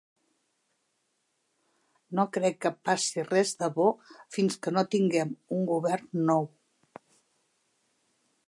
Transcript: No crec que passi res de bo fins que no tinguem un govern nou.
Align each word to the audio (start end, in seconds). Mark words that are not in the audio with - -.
No 2.19 2.25
crec 2.37 2.57
que 2.65 2.71
passi 2.89 3.27
res 3.27 3.53
de 3.61 3.69
bo 3.77 3.87
fins 4.39 4.57
que 4.65 4.75
no 4.79 4.87
tinguem 4.97 5.37
un 5.59 5.65
govern 5.73 6.23
nou. 6.31 6.53